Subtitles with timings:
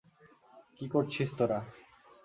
[0.77, 1.59] কি করছিস তোরা?